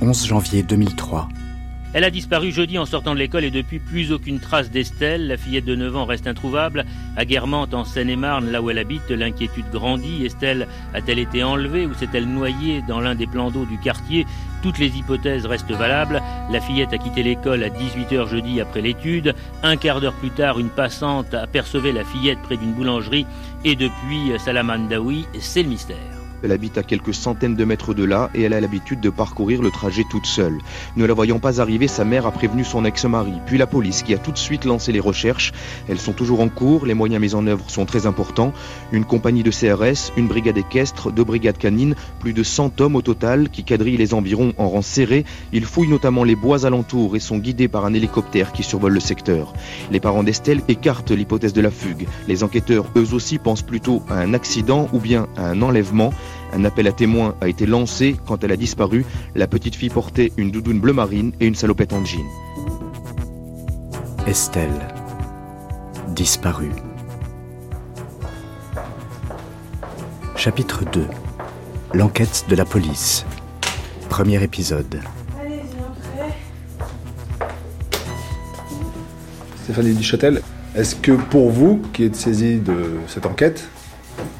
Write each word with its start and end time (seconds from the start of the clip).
11 0.00 0.26
janvier 0.26 0.62
2003. 0.62 1.28
Elle 1.94 2.04
a 2.04 2.10
disparu 2.10 2.52
jeudi 2.52 2.78
en 2.78 2.84
sortant 2.84 3.14
de 3.14 3.18
l'école 3.18 3.44
et 3.44 3.50
depuis 3.50 3.78
plus 3.78 4.12
aucune 4.12 4.38
trace 4.38 4.70
d'Estelle. 4.70 5.28
La 5.28 5.38
fillette 5.38 5.64
de 5.64 5.74
9 5.74 5.96
ans 5.96 6.04
reste 6.04 6.26
introuvable. 6.26 6.84
À 7.16 7.24
Guermantes, 7.24 7.72
en 7.72 7.86
Seine-et-Marne, 7.86 8.50
là 8.50 8.60
où 8.60 8.68
elle 8.68 8.78
habite, 8.78 9.10
l'inquiétude 9.10 9.70
grandit. 9.72 10.26
Estelle 10.26 10.68
a-t-elle 10.92 11.18
été 11.18 11.42
enlevée 11.42 11.86
ou 11.86 11.94
s'est-elle 11.94 12.26
noyée 12.26 12.82
dans 12.86 13.00
l'un 13.00 13.14
des 13.14 13.26
plans 13.26 13.50
d'eau 13.50 13.64
du 13.64 13.78
quartier? 13.78 14.26
Toutes 14.62 14.78
les 14.78 14.98
hypothèses 14.98 15.46
restent 15.46 15.72
valables. 15.72 16.20
La 16.50 16.60
fillette 16.60 16.92
a 16.92 16.98
quitté 16.98 17.22
l'école 17.22 17.64
à 17.64 17.70
18h 17.70 18.28
jeudi 18.28 18.60
après 18.60 18.82
l'étude. 18.82 19.34
Un 19.62 19.78
quart 19.78 20.02
d'heure 20.02 20.12
plus 20.12 20.30
tard, 20.30 20.58
une 20.58 20.68
passante 20.68 21.32
apercevait 21.32 21.92
la 21.92 22.04
fillette 22.04 22.42
près 22.42 22.58
d'une 22.58 22.74
boulangerie. 22.74 23.24
Et 23.64 23.76
depuis 23.76 24.38
Salamandaoui, 24.38 25.24
c'est 25.40 25.62
le 25.62 25.70
mystère. 25.70 26.15
Elle 26.42 26.52
habite 26.52 26.78
à 26.78 26.82
quelques 26.82 27.14
centaines 27.14 27.56
de 27.56 27.64
mètres 27.64 27.94
de 27.94 28.04
là 28.04 28.30
et 28.34 28.42
elle 28.42 28.52
a 28.52 28.60
l'habitude 28.60 29.00
de 29.00 29.10
parcourir 29.10 29.62
le 29.62 29.70
trajet 29.70 30.04
toute 30.10 30.26
seule. 30.26 30.58
Ne 30.96 31.04
la 31.04 31.14
voyant 31.14 31.38
pas 31.38 31.60
arriver, 31.60 31.88
sa 31.88 32.04
mère 32.04 32.26
a 32.26 32.30
prévenu 32.30 32.64
son 32.64 32.84
ex-mari, 32.84 33.32
puis 33.46 33.58
la 33.58 33.66
police 33.66 34.02
qui 34.02 34.14
a 34.14 34.18
tout 34.18 34.32
de 34.32 34.38
suite 34.38 34.64
lancé 34.64 34.92
les 34.92 35.00
recherches. 35.00 35.52
Elles 35.88 35.98
sont 35.98 36.12
toujours 36.12 36.40
en 36.40 36.48
cours, 36.48 36.86
les 36.86 36.94
moyens 36.94 37.20
mis 37.20 37.34
en 37.34 37.46
œuvre 37.46 37.70
sont 37.70 37.86
très 37.86 38.06
importants. 38.06 38.52
Une 38.92 39.04
compagnie 39.04 39.42
de 39.42 39.50
CRS, 39.50 40.12
une 40.16 40.28
brigade 40.28 40.58
équestre, 40.58 41.10
deux 41.10 41.24
brigades 41.24 41.58
canines, 41.58 41.94
plus 42.20 42.32
de 42.32 42.42
100 42.42 42.80
hommes 42.80 42.96
au 42.96 43.02
total 43.02 43.48
qui 43.48 43.64
quadrillent 43.64 43.96
les 43.96 44.14
environs 44.14 44.52
en 44.58 44.68
rang 44.68 44.82
serré. 44.82 45.24
Ils 45.52 45.64
fouillent 45.64 45.88
notamment 45.88 46.24
les 46.24 46.36
bois 46.36 46.66
alentours 46.66 47.16
et 47.16 47.20
sont 47.20 47.38
guidés 47.38 47.68
par 47.68 47.84
un 47.84 47.94
hélicoptère 47.94 48.52
qui 48.52 48.62
survole 48.62 48.92
le 48.92 49.00
secteur. 49.00 49.52
Les 49.90 50.00
parents 50.00 50.22
d'Estelle 50.22 50.62
écartent 50.68 51.10
l'hypothèse 51.10 51.52
de 51.52 51.60
la 51.60 51.70
fugue. 51.70 52.06
Les 52.28 52.44
enquêteurs, 52.44 52.86
eux 52.96 53.14
aussi, 53.14 53.38
pensent 53.38 53.62
plutôt 53.62 54.02
à 54.08 54.18
un 54.18 54.34
accident 54.34 54.88
ou 54.92 54.98
bien 54.98 55.26
à 55.36 55.46
un 55.46 55.62
enlèvement. 55.62 56.12
Un 56.56 56.64
appel 56.64 56.86
à 56.86 56.92
témoins 56.92 57.34
a 57.42 57.48
été 57.48 57.66
lancé 57.66 58.16
quand 58.26 58.42
elle 58.42 58.50
a 58.50 58.56
disparu. 58.56 59.04
La 59.34 59.46
petite 59.46 59.74
fille 59.74 59.90
portait 59.90 60.32
une 60.38 60.50
doudoune 60.50 60.80
bleu 60.80 60.94
marine 60.94 61.32
et 61.38 61.46
une 61.46 61.54
salopette 61.54 61.92
en 61.92 62.02
jean. 62.02 62.24
Estelle, 64.26 64.88
disparue. 66.14 66.72
Chapitre 70.34 70.84
2 70.90 71.06
L'enquête 71.92 72.46
de 72.48 72.56
la 72.56 72.64
police. 72.64 73.26
Premier 74.08 74.42
épisode. 74.42 75.02
Stéphanie 79.64 79.92
Duchâtel, 79.92 80.40
est-ce 80.74 80.96
que 80.96 81.12
pour 81.12 81.50
vous, 81.50 81.82
qui 81.92 82.04
êtes 82.04 82.16
saisi 82.16 82.60
de 82.60 82.96
cette 83.08 83.26
enquête, 83.26 83.68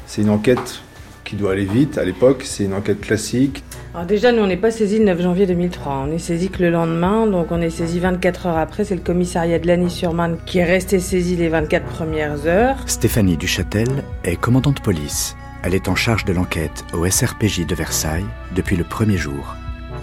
c'est 0.07 0.23
une 0.23 0.31
enquête 0.31 0.81
qui 1.27 1.35
doit 1.35 1.51
aller 1.51 1.65
vite 1.65 1.97
à 1.97 2.05
l'époque, 2.05 2.41
c'est 2.43 2.63
une 2.63 2.73
enquête 2.73 3.01
classique 3.01 3.63
alors 3.93 4.05
déjà, 4.05 4.31
nous, 4.31 4.43
on 4.43 4.47
n'est 4.47 4.57
pas 4.57 4.69
saisi 4.69 4.99
le 4.99 5.05
9 5.05 5.21
janvier 5.23 5.47
2003. 5.47 6.05
On 6.07 6.11
est 6.11 6.19
saisi 6.19 6.49
que 6.49 6.61
le 6.61 6.69
lendemain, 6.69 7.25
donc 7.25 7.47
on 7.49 7.59
est 7.61 7.71
saisi 7.71 7.99
24 7.99 8.45
heures 8.45 8.57
après. 8.57 8.83
C'est 8.83 8.93
le 8.93 9.01
commissariat 9.01 9.57
de 9.57 9.65
Lagny-sur-Marne 9.65 10.37
qui 10.45 10.59
est 10.59 10.65
resté 10.65 10.99
saisi 10.99 11.35
les 11.35 11.49
24 11.49 11.83
premières 11.83 12.45
heures. 12.45 12.77
Stéphanie 12.85 13.37
Duchâtel 13.37 13.87
est 14.23 14.35
commandante 14.35 14.77
de 14.77 14.81
police. 14.81 15.35
Elle 15.63 15.73
est 15.73 15.87
en 15.87 15.95
charge 15.95 16.25
de 16.25 16.33
l'enquête 16.33 16.85
au 16.93 17.09
SRPJ 17.09 17.65
de 17.65 17.73
Versailles 17.73 18.27
depuis 18.55 18.75
le 18.75 18.83
premier 18.83 19.17
jour. 19.17 19.55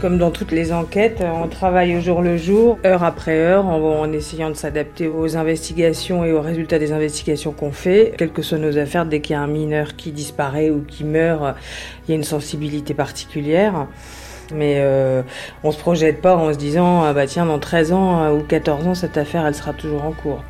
Comme 0.05 0.19
dans 0.19 0.31
toutes 0.31 0.53
les 0.53 0.71
enquêtes, 0.71 1.23
on 1.23 1.49
travaille 1.49 1.97
au 1.97 2.01
jour 2.03 2.21
le 2.21 2.37
jour, 2.37 2.79
heure 2.85 3.05
après 3.05 3.39
heure, 3.39 3.65
en, 3.65 4.13
essayant 4.13 4.51
de 4.51 4.55
s'adapter 4.55 5.09
aux 5.09 5.39
investigations 5.39 6.27
et 6.27 6.33
aux 6.35 6.43
résultats 6.43 6.79
des 6.79 6.93
investigations 6.93 7.53
qu'on 7.53 7.73
fait. 7.73 8.13
Quelles 8.19 8.31
que 8.31 8.43
soient 8.43 8.59
nos 8.59 8.77
affaires, 8.77 9.07
dès 9.07 9.23
qu'il 9.23 9.33
y 9.33 9.37
a 9.37 9.41
un 9.41 9.47
mineur 9.47 9.97
qui 9.97 10.13
disparaît 10.13 10.69
ou 10.69 10.83
qui 10.83 11.05
meurt, 11.05 11.57
il 12.07 12.11
y 12.11 12.13
a 12.13 12.17
une 12.17 12.23
sensibilité 12.23 12.93
particulière. 12.93 13.87
Mais 14.55 14.75
euh, 14.77 15.23
on 15.63 15.73
se 15.73 15.79
projette 15.79 16.21
pas 16.21 16.37
en 16.37 16.53
se 16.53 16.59
disant, 16.59 17.03
ah 17.03 17.15
bah 17.15 17.27
tiens, 17.27 17.47
dans 17.47 17.59
13 17.59 17.93
ans 17.95 18.31
ou 18.31 18.43
14 18.43 18.87
ans, 18.87 18.95
cette 18.95 19.17
affaire, 19.17 19.47
elle 19.47 19.55
sera 19.55 19.73
toujours 19.73 20.05
en 20.05 20.13
cours. 20.13 20.45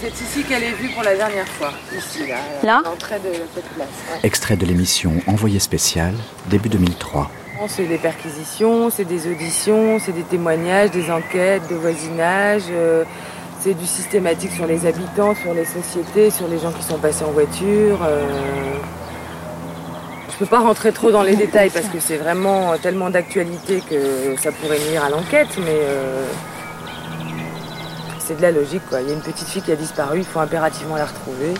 C'est 0.00 0.18
ici 0.18 0.44
qu'elle 0.44 0.62
est 0.62 0.72
vue 0.80 0.88
pour 0.94 1.02
la 1.02 1.14
dernière 1.14 1.46
fois, 1.46 1.74
ici, 1.94 2.26
là, 2.26 2.36
là? 2.64 2.82
l'entrée 2.86 3.18
de 3.18 3.34
cette 3.54 3.68
place. 3.74 4.22
Extrait 4.22 4.56
de 4.56 4.64
l'émission 4.64 5.12
Envoyé 5.26 5.58
spécial, 5.58 6.14
début 6.48 6.70
2003. 6.70 7.30
C'est 7.68 7.86
des 7.86 7.98
perquisitions, 7.98 8.90
c'est 8.90 9.04
des 9.04 9.30
auditions, 9.30 9.98
c'est 10.00 10.12
des 10.12 10.24
témoignages, 10.24 10.90
des 10.90 11.10
enquêtes 11.10 11.62
de 11.70 11.76
voisinage, 11.76 12.64
euh, 12.70 13.04
c'est 13.60 13.74
du 13.74 13.86
systématique 13.86 14.50
sur 14.50 14.66
les 14.66 14.84
habitants, 14.84 15.34
sur 15.34 15.54
les 15.54 15.64
sociétés, 15.64 16.30
sur 16.30 16.48
les 16.48 16.58
gens 16.58 16.72
qui 16.72 16.82
sont 16.82 16.98
passés 16.98 17.24
en 17.24 17.30
voiture. 17.30 18.00
Euh. 18.02 18.26
Je 20.28 20.34
ne 20.34 20.38
peux 20.38 20.46
pas 20.46 20.60
rentrer 20.60 20.92
trop 20.92 21.12
dans 21.12 21.22
les 21.22 21.36
détails 21.36 21.70
parce 21.70 21.86
que 21.86 22.00
c'est 22.00 22.16
vraiment 22.16 22.76
tellement 22.78 23.10
d'actualité 23.10 23.80
que 23.88 24.34
ça 24.40 24.50
pourrait 24.50 24.80
nuire 24.90 25.04
à 25.04 25.10
l'enquête, 25.10 25.56
mais 25.58 25.78
euh, 25.82 26.26
c'est 28.18 28.36
de 28.36 28.42
la 28.42 28.50
logique. 28.50 28.82
Il 28.90 29.08
y 29.08 29.10
a 29.10 29.14
une 29.14 29.20
petite 29.20 29.46
fille 29.46 29.62
qui 29.62 29.70
a 29.70 29.76
disparu, 29.76 30.18
il 30.18 30.24
faut 30.24 30.40
impérativement 30.40 30.96
la 30.96 31.06
retrouver. 31.06 31.54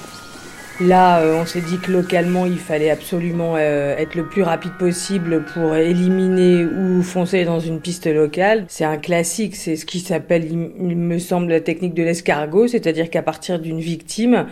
Là, 0.87 1.20
euh, 1.20 1.41
on 1.41 1.47
s'est 1.47 1.60
dit 1.60 1.78
que 1.78 1.93
localement, 1.93 2.44
il 2.44 2.59
fallait 2.59 2.91
absolument 2.91 3.54
euh, 3.56 3.97
être 3.97 4.16
le 4.16 4.25
plus 4.25 4.43
rapide 4.43 4.72
possible 4.78 5.44
pour 5.44 5.76
éliminer 5.76 6.65
ou 6.65 7.03
foncer 7.03 7.44
dans 7.44 7.60
une 7.60 7.78
piste 7.78 8.12
locale. 8.12 8.65
C'est 8.66 8.84
un 8.84 8.97
classique, 8.97 9.54
c'est 9.54 9.76
ce 9.76 9.87
qui 9.87 10.00
s'appelle, 10.00 10.44
il 10.44 10.97
me 10.97 11.19
semble, 11.19 11.50
la 11.50 11.60
technique 11.60 11.94
de 11.94 12.03
l'escargot, 12.03 12.66
c'est-à-dire 12.66 13.10
qu'à 13.10 13.22
partir 13.22 13.60
d'une 13.60 13.78
victime, 13.78 14.47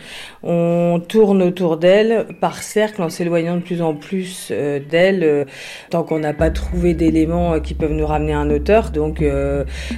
on 0.45 1.03
tourne 1.07 1.43
autour 1.43 1.79
d'elle 1.79 2.27
par 2.41 2.63
cercle 2.63 3.03
en 3.03 3.09
s'éloignant 3.09 3.57
de 3.57 3.63
plus 3.63 3.83
en 3.83 3.95
plus 3.95 4.51
euh, 4.53 4.79
d'elle, 4.79 5.47
tant 5.89 6.05
qu'on 6.05 6.21
n'a 6.21 6.35
pas 6.35 6.51
trouvé 6.51 6.95
d'éléments 6.95 7.59
qui 7.61 7.75
peuvent 7.75 7.93
nous 7.93 8.07
ramener 8.07 8.35
un 8.35 8.51
auteur. 8.51 8.91
Donc, 8.91 9.25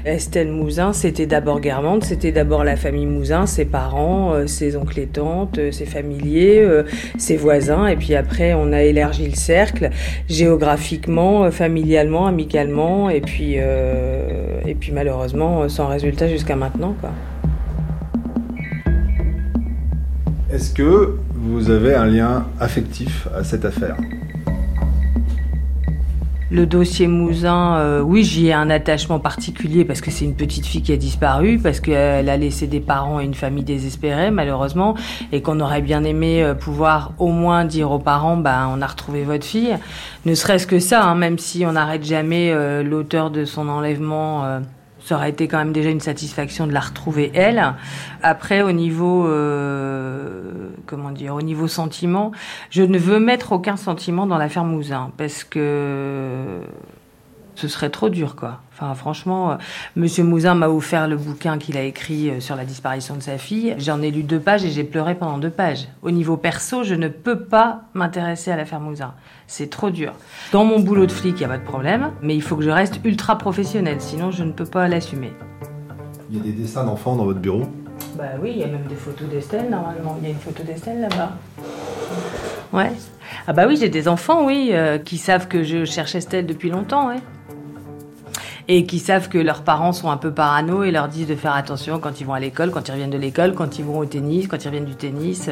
Estelle 0.05 0.49
Mouzin, 0.49 0.93
c'était 0.93 1.27
d'abord 1.27 1.61
Guermantes, 1.61 2.05
c'était 2.05 2.33
d'abord 2.33 2.65
la 2.65 2.77
famille 2.77 3.07
Mouzin, 3.07 3.47
ses 3.47 3.65
parents, 3.65 4.47
ses 4.47 4.77
oncles 4.77 5.01
et 5.01 5.07
tantes, 5.07 5.59
ses 5.73 5.87
familles 5.87 6.22
euh, 6.25 6.83
ses 7.19 7.37
voisins, 7.37 7.87
et 7.87 7.97
puis 7.97 8.15
après 8.15 8.55
on 8.55 8.73
a 8.73 8.83
élargi 8.83 9.29
le 9.29 9.35
cercle 9.35 9.91
géographiquement, 10.29 11.45
euh, 11.45 11.51
familialement, 11.51 12.27
amicalement, 12.27 13.11
et 13.11 13.21
puis, 13.21 13.55
euh, 13.57 14.61
et 14.67 14.75
puis 14.75 14.93
malheureusement 14.93 15.69
sans 15.69 15.87
résultat 15.87 16.29
jusqu'à 16.29 16.57
maintenant. 16.57 16.95
Est-ce 20.53 20.73
que 20.73 21.17
vous 21.35 21.71
avez 21.71 21.95
un 21.95 22.07
lien 22.07 22.47
affectif 22.61 23.27
à 23.35 23.43
cette 23.43 23.65
affaire? 23.65 23.97
Le 26.53 26.67
dossier 26.67 27.09
Mouzin, 27.09 27.77
euh, 27.77 28.01
oui, 28.03 28.25
j'y 28.25 28.49
ai 28.49 28.53
un 28.53 28.69
attachement 28.69 29.19
particulier 29.19 29.87
parce 29.87 30.03
que 30.03 30.11
c'est 30.11 30.27
une 30.27 30.35
petite 30.35 30.67
fille 30.67 30.83
qui 30.83 30.93
a 30.93 30.99
disparu, 30.99 31.59
parce 31.59 31.81
qu'elle 31.81 32.29
a 32.29 32.37
laissé 32.37 32.67
des 32.67 32.81
parents 32.81 33.21
et 33.21 33.25
une 33.25 33.33
famille 33.33 33.65
désespérée, 33.65 34.31
malheureusement, 34.31 34.95
et 35.33 35.41
qu'on 35.41 35.61
aurait 35.61 35.81
bien 35.81 36.05
aimé 36.05 36.43
euh, 36.43 36.55
pouvoir 36.55 37.13
au 37.19 37.29
moins 37.29 37.65
dire 37.65 37.91
aux 37.91 37.99
parents, 37.99 38.37
ben, 38.37 38.69
on 38.71 38.83
a 38.83 38.87
retrouvé 38.87 39.25
votre 39.25 39.47
fille. 39.47 39.79
Ne 40.27 40.35
serait-ce 40.35 40.67
que 40.67 40.79
ça, 40.79 41.03
hein, 41.03 41.15
même 41.15 41.39
si 41.39 41.65
on 41.65 41.73
n'arrête 41.73 42.05
jamais 42.05 42.53
euh, 42.53 42.83
l'auteur 42.83 43.31
de 43.31 43.47
son 43.47 43.69
enlèvement 43.71 44.61
ça 45.05 45.17
aurait 45.17 45.31
été 45.31 45.49
quand 45.49 45.59
même 45.59 45.73
déjà 45.73 45.91
une 45.91 46.01
satisfaction 46.01 46.67
de 46.67 46.73
la 46.73 46.81
retrouver 46.81 47.31
elle. 47.35 47.75
Après, 48.23 48.63
au 48.63 48.73
niveau, 48.73 49.27
euh, 49.27 50.71
comment 50.87 51.11
dire, 51.11 51.35
au 51.35 51.43
niveau 51.43 51.69
sentiment, 51.69 52.33
je 52.71 52.83
ne 52.83 52.99
veux 52.99 53.19
mettre 53.19 53.53
aucun 53.53 53.77
sentiment 53.77 54.27
dans 54.27 54.39
l'affaire 54.39 54.65
Mouzin 54.65 55.11
parce 55.17 55.45
que 55.45 56.61
ce 57.55 57.69
serait 57.69 57.91
trop 57.91 58.09
dur, 58.09 58.37
quoi. 58.37 58.61
Enfin, 58.73 58.95
franchement, 58.95 59.53
euh, 59.53 59.57
Monsieur 59.97 60.25
Mouzin 60.25 60.55
m'a 60.55 60.69
offert 60.69 61.07
le 61.07 61.17
bouquin 61.17 61.59
qu'il 61.59 61.77
a 61.77 61.83
écrit 61.83 62.31
euh, 62.31 62.41
sur 62.41 62.57
la 62.57 62.65
disparition 62.65 63.15
de 63.15 63.21
sa 63.21 63.39
fille. 63.39 63.75
J'en 63.79 64.03
ai 64.03 64.11
lu 64.11 64.23
deux 64.23 64.41
pages 64.41 64.65
et 64.65 64.71
j'ai 64.71 64.85
pleuré 64.85 65.15
pendant 65.15 65.39
deux 65.39 65.51
pages. 65.51 65.89
Au 66.03 66.11
niveau 66.11 66.37
perso, 66.37 66.83
je 66.83 66.95
ne 66.95 67.09
peux 67.09 67.41
pas 67.41 67.83
m'intéresser 67.95 68.51
à 68.51 68.57
l'affaire 68.57 68.81
Mouzin. 68.81 69.15
C'est 69.47 69.71
trop 69.71 69.91
dur. 69.91 70.15
Dans 70.51 70.65
mon 70.65 70.81
boulot 70.81 71.07
de 71.07 71.13
flic, 71.13 71.37
il 71.37 71.39
n'y 71.41 71.45
a 71.45 71.49
pas 71.49 71.59
de 71.59 71.65
problème, 71.65 72.11
mais 72.23 72.35
il 72.35 72.43
faut 72.43 72.57
que 72.57 72.65
je 72.65 72.71
reste 72.71 73.01
ultra 73.05 73.37
professionnel, 73.37 73.97
sinon 74.01 74.31
je 74.31 74.45
ne 74.45 74.53
peux 74.53 74.65
pas 74.65 74.89
l'assumer. 74.89 75.33
Il 76.31 76.39
y 76.39 76.41
a 76.41 76.43
des 76.43 76.53
dessins 76.53 76.85
d'enfants 76.85 77.15
dans 77.15 77.25
votre 77.25 77.41
bureau? 77.41 77.65
Bah 78.17 78.25
oui, 78.41 78.53
il 78.55 78.59
y 78.59 78.65
a 78.65 78.69
même 78.69 78.87
des 78.89 78.95
photos 78.95 79.29
d'Estelle, 79.29 79.69
normalement. 79.71 80.17
Il 80.21 80.25
y 80.25 80.31
a 80.31 80.35
une 80.35 80.41
photo 80.41 80.63
d'Estelle 80.63 81.01
là-bas. 81.03 81.33
Ouais. 82.73 82.93
Ah 83.47 83.53
bah 83.53 83.67
oui, 83.69 83.77
j'ai 83.77 83.91
des 83.91 84.09
enfants, 84.09 84.47
oui, 84.47 84.71
euh, 84.73 84.99
qui 84.99 85.19
savent 85.19 85.47
que 85.47 85.63
je 85.63 85.85
cherche 85.85 86.15
Estelle 86.15 86.47
depuis 86.47 86.71
longtemps, 86.71 87.09
ouais 87.09 87.21
et 88.69 88.87
qui 88.87 88.99
savent 88.99 89.29
que 89.29 89.39
leurs 89.39 89.63
parents 89.63 89.93
sont 89.93 90.11
un 90.11 90.17
peu 90.17 90.31
parano 90.31 90.85
et 90.85 90.91
leur 90.91 91.09
disent 91.09 91.27
de 91.27 91.35
faire 91.35 91.55
attention 91.55 91.99
quand 91.99 92.21
ils 92.21 92.27
vont 92.27 92.35
à 92.35 92.41
l'école, 92.41 92.71
quand 92.71 92.89
ils 92.89 92.93
reviennent 92.93 93.11
de 93.11 93.19
l'école, 93.19 93.55
quand 93.55 93.79
ils 93.79 93.85
vont 93.85 93.99
au 93.99 94.05
tennis, 94.05 94.47
quand 94.47 94.63
ils 94.63 94.69
reviennent 94.69 94.85
du 94.85 94.95
tennis, 94.95 95.51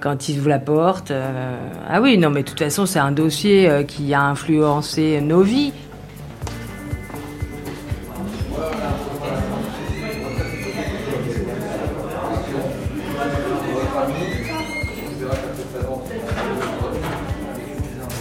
quand 0.00 0.28
ils 0.28 0.38
ouvrent 0.38 0.48
la 0.48 0.58
porte. 0.58 1.10
Euh. 1.10 1.56
Ah 1.88 2.00
oui, 2.00 2.18
non, 2.18 2.30
mais 2.30 2.42
de 2.42 2.48
toute 2.48 2.58
façon, 2.58 2.86
c'est 2.86 2.98
un 2.98 3.12
dossier 3.12 3.68
euh, 3.68 3.82
qui 3.82 4.14
a 4.14 4.22
influencé 4.22 5.20
nos 5.20 5.42
vies. 5.42 5.72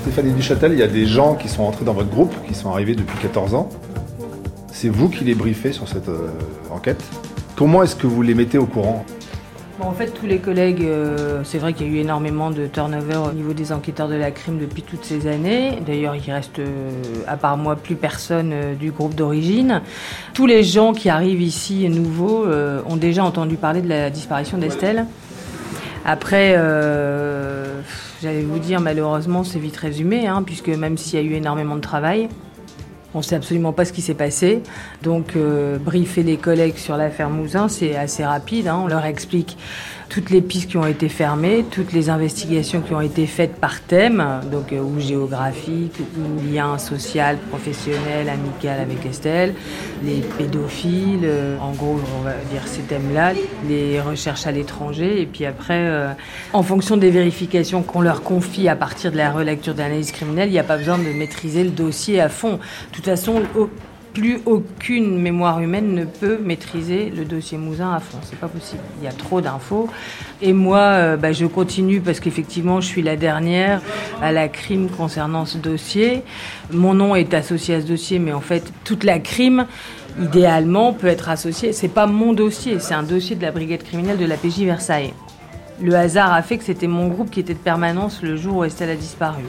Stéphanie 0.02 0.34
Duchâtel, 0.34 0.72
il 0.72 0.80
y 0.80 0.84
a 0.84 0.88
des 0.88 1.08
gens 1.08 1.36
qui 1.36 1.50
sont 1.50 1.64
entrés 1.64 1.84
dans 1.84 1.94
votre 1.94 2.10
groupe, 2.10 2.34
qui 2.48 2.54
sont 2.54 2.72
arrivés 2.72 2.96
depuis 2.96 3.18
14 3.18 3.56
ans. 3.56 3.70
C'est 4.76 4.90
vous 4.90 5.08
qui 5.08 5.24
les 5.24 5.36
briefez 5.36 5.72
sur 5.72 5.88
cette 5.88 6.10
euh, 6.10 6.28
enquête. 6.70 7.02
Comment 7.56 7.82
est-ce 7.82 7.96
que 7.96 8.08
vous 8.08 8.22
les 8.22 8.34
mettez 8.34 8.58
au 8.58 8.66
courant 8.66 9.06
en 9.82 9.92
fait, 9.92 10.08
tous 10.08 10.26
les 10.26 10.40
collègues, 10.40 10.84
euh, 10.84 11.42
c'est 11.44 11.58
vrai 11.58 11.74
qu'il 11.74 11.88
y 11.88 11.90
a 11.90 11.94
eu 11.94 11.98
énormément 11.98 12.50
de 12.50 12.66
turnover 12.66 13.18
au 13.18 13.34
niveau 13.34 13.52
des 13.52 13.74
enquêteurs 13.74 14.08
de 14.08 14.16
la 14.16 14.32
crime 14.32 14.58
depuis 14.58 14.82
toutes 14.82 15.04
ces 15.04 15.28
années. 15.28 15.80
D'ailleurs, 15.86 16.16
il 16.16 16.32
reste, 16.32 16.60
euh, 16.60 16.92
à 17.28 17.36
part 17.36 17.58
moi, 17.58 17.76
plus 17.76 17.96
personne 17.96 18.54
du 18.80 18.92
groupe 18.92 19.16
d'origine. 19.16 19.82
Tous 20.34 20.46
les 20.46 20.64
gens 20.64 20.94
qui 20.94 21.10
arrivent 21.10 21.42
ici 21.42 21.90
nouveaux 21.90 22.46
ont 22.88 22.96
déjà 22.96 23.24
entendu 23.26 23.58
parler 23.58 23.82
de 23.82 23.90
la 23.90 24.10
disparition 24.10 24.58
d'Estelle. 24.58 25.06
Après, 26.06 26.54
j'allais 28.22 28.44
vous 28.44 28.60
dire, 28.60 28.80
malheureusement, 28.80 29.44
c'est 29.44 29.60
vite 29.60 29.78
résumé, 29.78 30.26
hein, 30.28 30.42
puisque 30.44 30.70
même 30.70 30.98
s'il 30.98 31.20
y 31.20 31.22
a 31.22 31.26
eu 31.26 31.34
énormément 31.34 31.76
de 31.76 31.82
travail, 31.82 32.30
on 33.16 33.20
ne 33.20 33.24
sait 33.24 33.36
absolument 33.36 33.72
pas 33.72 33.86
ce 33.86 33.94
qui 33.94 34.02
s'est 34.02 34.14
passé. 34.14 34.62
Donc, 35.02 35.36
euh, 35.36 35.78
briefer 35.80 36.22
les 36.22 36.36
collègues 36.36 36.78
sur 36.78 36.98
l'affaire 36.98 37.30
Mouzin, 37.30 37.70
c'est 37.70 37.96
assez 37.96 38.26
rapide. 38.26 38.68
Hein. 38.68 38.82
On 38.84 38.88
leur 38.88 39.06
explique 39.06 39.58
toutes 40.10 40.30
les 40.30 40.42
pistes 40.42 40.70
qui 40.70 40.78
ont 40.78 40.86
été 40.86 41.10
fermées, 41.10 41.66
toutes 41.70 41.94
les 41.94 42.10
investigations 42.10 42.82
qui 42.82 42.94
ont 42.94 43.02
été 43.02 43.26
faites 43.26 43.56
par 43.56 43.82
thème, 43.82 44.24
donc 44.52 44.72
euh, 44.72 44.80
ou 44.80 45.00
géographique, 45.00 45.94
ou 46.18 46.54
lien 46.54 46.78
social, 46.78 47.38
professionnel, 47.50 48.30
amical 48.30 48.80
avec 48.80 49.06
Estelle, 49.06 49.54
les 50.04 50.22
pédophiles, 50.38 51.22
euh, 51.24 51.58
en 51.60 51.72
gros, 51.72 52.00
on 52.20 52.24
va 52.24 52.34
dire 52.52 52.68
ces 52.68 52.82
thèmes-là, 52.82 53.34
les 53.68 54.00
recherches 54.00 54.48
à 54.48 54.52
l'étranger, 54.52 55.22
et 55.22 55.26
puis 55.26 55.46
après, 55.46 55.80
euh, 55.80 56.12
en 56.54 56.64
fonction 56.64 56.98
des 56.98 57.12
vérifications 57.12 57.84
qu'on 57.84 58.02
leur 58.02 58.22
confie 58.24 58.70
à 58.70 58.76
partir 58.76 59.12
de 59.12 59.18
la 59.18 59.32
relecture 59.32 59.74
d'analyse 59.74 60.12
criminelle, 60.12 60.50
il 60.50 60.54
n'y 60.54 60.60
a 60.60 60.64
pas 60.64 60.78
besoin 60.78 60.98
de 60.98 61.04
maîtriser 61.04 61.64
le 61.64 61.72
dossier 61.72 62.22
à 62.22 62.30
fond. 62.30 62.54
De 62.54 62.96
toute 62.96 63.06
façon, 63.06 63.42
plus 64.16 64.40
aucune 64.46 65.20
mémoire 65.22 65.60
humaine 65.60 65.94
ne 65.94 66.06
peut 66.06 66.40
maîtriser 66.42 67.12
le 67.16 67.26
dossier 67.26 67.58
Mouzin 67.58 67.94
à 67.94 68.00
fond. 68.00 68.18
C'est 68.24 68.40
pas 68.40 68.48
possible. 68.48 68.82
Il 69.00 69.06
y 69.06 69.08
a 69.08 69.12
trop 69.12 69.42
d'infos. 69.42 69.90
Et 70.42 70.54
moi, 70.54 70.80
euh, 70.80 71.18
bah, 71.18 71.34
je 71.34 71.46
continue 71.46 72.00
parce 72.00 72.22
qu'effectivement, 72.22 72.80
je 72.80 72.88
suis 72.88 73.04
la 73.04 73.18
dernière 73.18 73.82
à 74.22 74.32
la 74.32 74.48
crime 74.48 74.90
concernant 74.90 75.46
ce 75.46 75.58
dossier. 75.58 76.24
Mon 76.72 76.94
nom 76.94 77.14
est 77.14 77.34
associé 77.34 77.76
à 77.76 77.82
ce 77.82 77.86
dossier, 77.86 78.18
mais 78.18 78.32
en 78.32 78.42
fait, 78.42 78.72
toute 78.86 79.04
la 79.04 79.20
crime, 79.20 79.68
idéalement, 80.20 80.94
peut 80.94 81.08
être 81.08 81.30
associée. 81.30 81.74
C'est 81.74 81.90
pas 81.90 82.08
mon 82.08 82.32
dossier, 82.32 82.80
c'est 82.80 82.94
un 82.94 83.04
dossier 83.04 83.36
de 83.36 83.42
la 83.42 83.52
brigade 83.52 83.84
criminelle 83.84 84.18
de 84.18 84.26
la 84.26 84.38
PJ 84.38 84.60
Versailles 84.62 85.14
le 85.82 85.96
hasard 85.96 86.34
a 86.34 86.42
fait 86.42 86.58
que 86.58 86.64
c'était 86.64 86.88
mon 86.88 87.08
groupe 87.08 87.30
qui 87.30 87.40
était 87.40 87.54
de 87.54 87.60
permanence 87.60 88.22
le 88.22 88.38
jour 88.38 88.58
où 88.58 88.64
Estelle 88.64 88.90
a 88.90 88.96
disparu. 88.96 89.44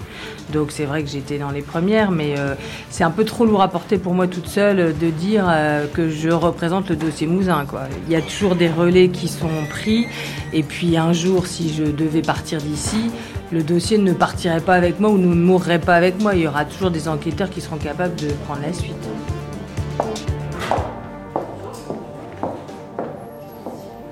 Donc 0.53 0.73
c'est 0.73 0.85
vrai 0.85 1.03
que 1.03 1.09
j'étais 1.09 1.39
dans 1.39 1.51
les 1.51 1.63
premières, 1.63 2.11
mais 2.11 2.35
euh, 2.39 2.55
c'est 2.91 3.05
un 3.05 3.11
peu 3.11 3.25
trop 3.25 3.45
lourd 3.45 3.63
à 3.63 3.69
porter 3.69 3.99
pour 3.99 4.15
moi 4.15 4.27
toute 4.27 4.49
seule 4.49 4.97
de 4.97 5.11
dire 5.11 5.47
euh, 5.49 5.87
que 5.93 6.11
je 6.11 6.29
représente 6.31 6.91
le 6.91 6.97
dossier 6.97 7.27
Mouzin. 7.27 7.65
Il 8.07 8.13
y 8.13 8.17
a 8.17 8.23
toujours 8.23 8.57
des 8.57 8.69
relais 8.69 9.09
qui 9.09 9.29
sont 9.29 9.49
pris, 9.69 10.07
et 10.53 10.63
puis 10.63 10.97
un 10.97 11.13
jour, 11.13 11.47
si 11.47 11.73
je 11.73 11.85
devais 11.85 12.23
partir 12.23 12.61
d'ici, 12.61 13.11
le 13.53 13.63
dossier 13.63 13.99
ne 13.99 14.13
partirait 14.13 14.61
pas 14.61 14.75
avec 14.75 14.99
moi 14.99 15.11
ou 15.11 15.19
ne 15.19 15.35
mourrait 15.35 15.81
pas 15.81 15.95
avec 15.95 16.21
moi. 16.21 16.35
Il 16.35 16.43
y 16.43 16.49
aura 16.49 16.65
toujours 16.65 16.91
des 16.91 17.09
enquêteurs 17.09 17.51
qui 17.51 17.61
seront 17.61 17.77
capables 17.77 18.17
de 18.17 18.29
prendre 18.47 18.63
la 18.63 18.73
suite. 18.73 18.95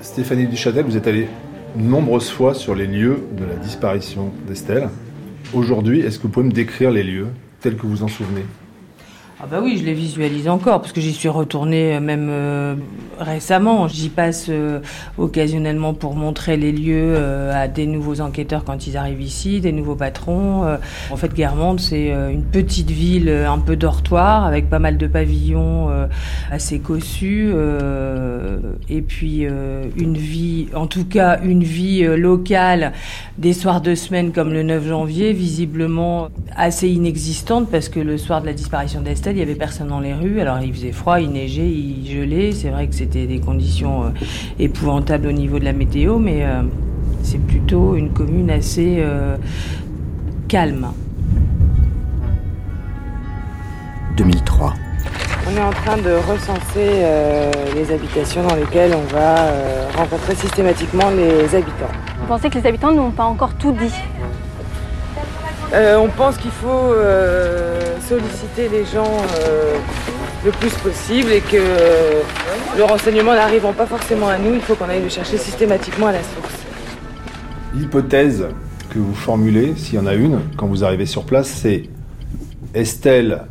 Stéphanie 0.01 0.47
Duchâtel, 0.47 0.85
vous 0.85 0.95
êtes 0.95 1.07
allée 1.07 1.27
nombreuses 1.77 2.29
fois 2.29 2.53
sur 2.53 2.75
les 2.75 2.87
lieux 2.87 3.23
de 3.37 3.45
la 3.45 3.55
disparition 3.55 4.31
d'Estelle. 4.47 4.89
Aujourd'hui, 5.53 6.01
est-ce 6.01 6.17
que 6.17 6.23
vous 6.23 6.29
pouvez 6.29 6.47
me 6.47 6.51
décrire 6.51 6.91
les 6.91 7.03
lieux 7.03 7.27
tels 7.61 7.75
que 7.75 7.85
vous 7.85 8.03
en 8.03 8.07
souvenez? 8.07 8.43
Ah 9.43 9.47
bah 9.51 9.59
oui, 9.61 9.77
je 9.77 9.83
les 9.83 9.93
visualise 9.93 10.47
encore 10.47 10.79
parce 10.79 10.93
que 10.93 11.01
j'y 11.01 11.11
suis 11.11 11.27
retournée 11.27 11.97
euh, 11.97 11.99
même 11.99 12.29
euh, 12.29 12.75
récemment. 13.19 13.89
J'y 13.89 14.07
passe 14.07 14.45
euh, 14.47 14.79
occasionnellement 15.17 15.93
pour 15.93 16.15
montrer 16.15 16.55
les 16.55 16.71
lieux 16.71 17.17
à 17.51 17.67
des 17.67 17.85
nouveaux 17.85 18.21
enquêteurs 18.21 18.63
quand 18.63 18.87
ils 18.87 18.95
arrivent 18.95 19.21
ici, 19.21 19.59
des 19.59 19.73
nouveaux 19.73 19.95
patrons. 19.95 20.77
en 21.11 21.15
fait, 21.17 21.33
Guermantes, 21.33 21.81
c'est 21.81 22.09
une 22.09 22.43
petite 22.43 22.91
ville 22.91 23.29
un 23.29 23.59
peu 23.59 23.75
dortoir 23.75 24.45
avec 24.45 24.69
pas 24.69 24.79
mal 24.79 24.97
de 24.97 25.07
pavillons 25.07 25.89
assez 26.51 26.79
cossus 26.79 27.53
et 28.89 29.01
puis 29.01 29.41
une 29.97 30.17
vie, 30.17 30.67
en 30.75 30.87
tout 30.87 31.05
cas 31.05 31.39
une 31.41 31.63
vie 31.63 32.03
locale 32.03 32.93
des 33.37 33.53
soirs 33.53 33.81
de 33.81 33.95
semaine 33.95 34.31
comme 34.31 34.53
le 34.53 34.63
9 34.63 34.87
janvier, 34.87 35.33
visiblement 35.33 36.29
assez 36.55 36.89
inexistante 36.89 37.69
parce 37.69 37.89
que 37.89 37.99
le 37.99 38.17
soir 38.17 38.41
de 38.41 38.47
la 38.47 38.53
disparition 38.53 39.01
il 39.31 39.37
y 39.37 39.41
avait 39.41 39.55
personne 39.55 39.87
dans 39.87 39.99
les 39.99 40.13
rues. 40.13 40.39
Alors 40.39 40.59
il 40.59 40.73
faisait 40.73 40.91
froid, 40.91 41.19
il 41.19 41.31
neigeait, 41.31 41.67
il 41.67 42.05
gelait. 42.07 42.51
C'est 42.51 42.69
vrai 42.69 42.87
que 42.87 42.95
c'était 42.95 43.25
des 43.25 43.39
conditions 43.39 44.05
euh, 44.05 44.09
épouvantables 44.59 45.27
au 45.27 45.31
niveau 45.31 45.59
de 45.59 45.65
la 45.65 45.73
météo, 45.73 46.19
mais 46.19 46.43
euh, 46.43 46.61
c'est 47.23 47.39
plutôt 47.39 47.95
une 47.95 48.11
commune 48.11 48.49
assez 48.49 48.97
euh, 48.99 49.37
calme. 50.47 50.87
2003. 54.17 54.73
On 55.47 55.57
est 55.57 55.61
en 55.61 55.71
train 55.71 55.97
de 55.97 56.11
recenser 56.27 57.03
les 57.75 57.93
habitations 57.93 58.47
dans 58.47 58.55
lesquelles 58.55 58.93
on 58.95 59.13
va 59.13 59.51
rencontrer 59.95 60.33
systématiquement 60.33 61.11
les 61.11 61.53
habitants. 61.53 61.91
Vous 62.21 62.25
pensez 62.25 62.49
que 62.49 62.57
les 62.57 62.65
habitants 62.65 62.93
n'ont 62.93 63.11
pas 63.11 63.25
encore 63.25 63.53
tout 63.55 63.73
dit? 63.73 63.93
On 65.75 66.09
pense 66.09 66.37
qu'il 66.37 66.51
faut 66.51 66.93
solliciter 68.07 68.69
les 68.69 68.85
gens 68.85 69.17
euh, 69.39 69.77
le 70.43 70.51
plus 70.51 70.73
possible 70.75 71.31
et 71.31 71.41
que 71.41 71.57
euh, 71.57 72.21
le 72.77 72.83
renseignement 72.83 73.33
n'arrivant 73.33 73.73
pas 73.73 73.87
forcément 73.87 74.27
à 74.27 74.37
nous, 74.37 74.53
il 74.53 74.61
faut 74.61 74.75
qu'on 74.75 74.89
aille 74.89 75.01
le 75.01 75.09
chercher 75.09 75.37
systématiquement 75.37 76.07
à 76.07 76.11
la 76.11 76.19
source. 76.19 76.53
L'hypothèse 77.73 78.45
que 78.91 78.99
vous 78.99 79.15
formulez, 79.15 79.73
s'il 79.75 79.95
y 79.95 79.99
en 79.99 80.05
a 80.05 80.13
une, 80.13 80.39
quand 80.55 80.67
vous 80.67 80.83
arrivez 80.83 81.07
sur 81.07 81.23
place, 81.23 81.47
c'est 81.47 81.83
Estelle 82.73 83.41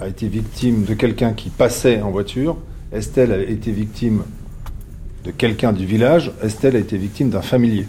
a 0.00 0.08
été 0.08 0.26
victime 0.26 0.84
de 0.84 0.94
quelqu'un 0.94 1.32
qui 1.32 1.50
passait 1.50 2.02
en 2.02 2.10
voiture, 2.10 2.56
Estelle 2.92 3.32
a 3.32 3.38
été 3.38 3.70
victime 3.70 4.24
de 5.24 5.30
quelqu'un 5.30 5.72
du 5.72 5.86
village, 5.86 6.32
Estelle 6.42 6.76
a 6.76 6.80
été 6.80 6.96
victime 6.96 7.30
d'un 7.30 7.42
familier. 7.42 7.86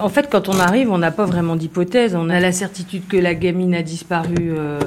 En 0.00 0.08
fait, 0.08 0.28
quand 0.30 0.48
on 0.48 0.58
arrive, 0.58 0.90
on 0.90 0.98
n'a 0.98 1.10
pas 1.10 1.24
vraiment 1.24 1.56
d'hypothèse. 1.56 2.14
On 2.14 2.28
a 2.30 2.40
la 2.40 2.52
certitude 2.52 3.06
que 3.08 3.16
la 3.16 3.34
gamine 3.34 3.74
a 3.74 3.82
disparu 3.82 4.36
euh, 4.38 4.80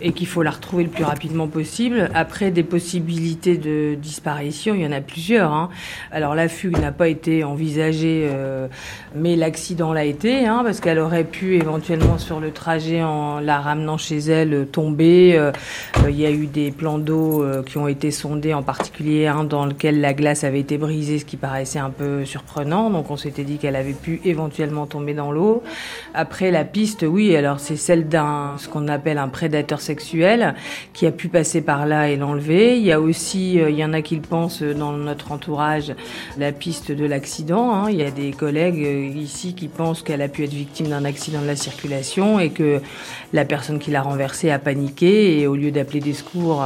et 0.00 0.12
qu'il 0.12 0.26
faut 0.26 0.42
la 0.42 0.50
retrouver 0.50 0.84
le 0.84 0.90
plus 0.90 1.04
rapidement 1.04 1.46
possible. 1.46 2.10
Après, 2.14 2.50
des 2.50 2.62
possibilités 2.62 3.56
de 3.56 3.94
disparition, 3.94 4.74
il 4.74 4.82
y 4.82 4.86
en 4.86 4.92
a 4.92 5.00
plusieurs. 5.00 5.52
Hein. 5.52 5.70
Alors, 6.10 6.34
la 6.34 6.48
fugue 6.48 6.78
n'a 6.78 6.92
pas 6.92 7.08
été 7.08 7.44
envisagée, 7.44 8.28
euh, 8.30 8.68
mais 9.14 9.36
l'accident 9.36 9.92
l'a 9.92 10.04
été, 10.04 10.46
hein, 10.46 10.62
parce 10.64 10.80
qu'elle 10.80 10.98
aurait 10.98 11.24
pu 11.24 11.56
éventuellement 11.56 12.18
sur 12.18 12.40
le 12.40 12.50
trajet, 12.50 13.02
en 13.02 13.40
la 13.40 13.60
ramenant 13.60 13.96
chez 13.96 14.18
elle, 14.18 14.66
tomber. 14.66 15.36
Euh, 15.36 15.52
il 16.08 16.18
y 16.18 16.26
a 16.26 16.30
eu 16.30 16.46
des 16.46 16.70
plans 16.70 16.98
d'eau 16.98 17.44
qui 17.66 17.78
ont 17.78 17.88
été 17.88 18.10
sondés, 18.10 18.54
en 18.54 18.62
particulier 18.62 19.26
un 19.26 19.44
dans 19.44 19.66
lequel 19.66 20.00
la 20.00 20.14
glace 20.14 20.44
avait 20.44 20.60
été 20.60 20.78
brisée, 20.78 21.18
ce 21.18 21.24
qui 21.24 21.36
paraissait 21.36 21.78
un 21.78 21.90
peu 21.90 22.24
surprenant. 22.24 22.90
Donc, 22.90 23.10
on 23.10 23.16
s'était 23.16 23.44
dit 23.44 23.58
qu'elle 23.58 23.76
avait 23.76 23.92
pu 23.92 24.20
éventuellement 24.24 24.57
tombé 24.86 25.14
dans 25.14 25.32
l'eau. 25.32 25.62
Après, 26.14 26.50
la 26.50 26.64
piste, 26.64 27.04
oui, 27.08 27.36
alors 27.36 27.60
c'est 27.60 27.76
celle 27.76 28.08
d'un, 28.08 28.54
ce 28.58 28.68
qu'on 28.68 28.88
appelle 28.88 29.18
un 29.18 29.28
prédateur 29.28 29.80
sexuel 29.80 30.54
qui 30.92 31.06
a 31.06 31.12
pu 31.12 31.28
passer 31.28 31.60
par 31.60 31.86
là 31.86 32.08
et 32.08 32.16
l'enlever. 32.16 32.78
Il 32.78 32.84
y 32.84 32.92
a 32.92 33.00
aussi, 33.00 33.60
euh, 33.60 33.70
il 33.70 33.76
y 33.76 33.84
en 33.84 33.92
a 33.92 34.02
qui 34.02 34.16
le 34.16 34.22
pensent 34.22 34.62
dans 34.62 34.92
notre 34.92 35.32
entourage, 35.32 35.94
la 36.38 36.52
piste 36.52 36.92
de 36.92 37.04
l'accident. 37.04 37.72
Hein. 37.72 37.90
Il 37.90 37.96
y 37.96 38.02
a 38.02 38.10
des 38.10 38.32
collègues 38.32 38.84
euh, 38.84 39.06
ici 39.16 39.54
qui 39.54 39.68
pensent 39.68 40.02
qu'elle 40.02 40.22
a 40.22 40.28
pu 40.28 40.44
être 40.44 40.54
victime 40.54 40.88
d'un 40.88 41.04
accident 41.04 41.40
de 41.40 41.46
la 41.46 41.56
circulation 41.56 42.40
et 42.40 42.50
que 42.50 42.80
la 43.32 43.44
personne 43.44 43.78
qui 43.78 43.90
l'a 43.90 44.02
renversée 44.02 44.50
a 44.50 44.58
paniqué 44.58 45.40
et 45.40 45.46
au 45.46 45.54
lieu 45.54 45.70
d'appeler 45.70 46.00
des 46.00 46.14
secours, 46.14 46.64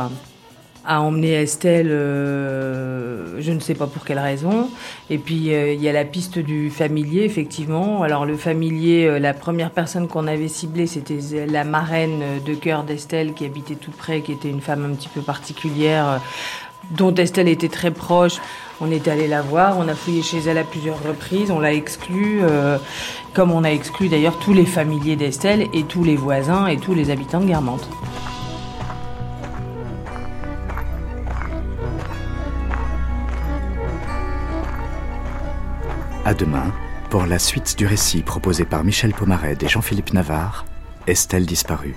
a 0.84 1.00
emmené 1.00 1.32
Estelle, 1.32 1.90
euh, 1.90 3.40
je 3.40 3.52
ne 3.52 3.60
sais 3.60 3.74
pas 3.74 3.86
pour 3.86 4.04
quelle 4.04 4.18
raison. 4.18 4.68
Et 5.10 5.18
puis 5.18 5.54
euh, 5.54 5.72
il 5.72 5.80
y 5.80 5.88
a 5.88 5.92
la 5.92 6.04
piste 6.04 6.38
du 6.38 6.70
familier, 6.70 7.24
effectivement. 7.24 8.02
Alors 8.02 8.26
le 8.26 8.36
familier, 8.36 9.06
euh, 9.06 9.18
la 9.18 9.34
première 9.34 9.70
personne 9.70 10.08
qu'on 10.08 10.26
avait 10.26 10.48
ciblée, 10.48 10.86
c'était 10.86 11.18
la 11.46 11.64
marraine 11.64 12.22
de 12.44 12.54
cœur 12.54 12.84
d'Estelle 12.84 13.32
qui 13.34 13.44
habitait 13.44 13.76
tout 13.76 13.92
près, 13.92 14.22
qui 14.22 14.32
était 14.32 14.50
une 14.50 14.60
femme 14.60 14.84
un 14.84 14.94
petit 14.94 15.08
peu 15.08 15.20
particulière, 15.20 16.20
dont 16.90 17.14
Estelle 17.14 17.48
était 17.48 17.68
très 17.68 17.92
proche. 17.92 18.38
On 18.80 18.90
est 18.90 19.06
allé 19.06 19.28
la 19.28 19.42
voir, 19.42 19.78
on 19.78 19.86
a 19.86 19.94
fouillé 19.94 20.22
chez 20.22 20.38
elle 20.38 20.58
à 20.58 20.64
plusieurs 20.64 21.00
reprises, 21.04 21.52
on 21.52 21.60
l'a 21.60 21.72
exclue, 21.72 22.40
comme 23.32 23.52
on 23.52 23.62
a 23.62 23.70
exclu 23.70 24.08
d'ailleurs 24.08 24.36
tous 24.40 24.52
les 24.52 24.66
familiers 24.66 25.14
d'Estelle 25.14 25.68
et 25.72 25.84
tous 25.84 26.02
les 26.02 26.16
voisins 26.16 26.66
et 26.66 26.78
tous 26.78 26.92
les 26.92 27.10
habitants 27.10 27.40
de 27.40 27.46
Guermantes. 27.46 27.88
À 36.32 36.34
demain 36.34 36.72
Pour 37.10 37.26
la 37.26 37.38
suite 37.38 37.76
du 37.76 37.84
récit 37.84 38.22
proposé 38.22 38.64
par 38.64 38.84
Michel 38.84 39.12
Pomared 39.12 39.62
et 39.62 39.68
Jean-Philippe 39.68 40.14
Navarre, 40.14 40.64
Estelle 41.06 41.44
disparue. 41.44 41.94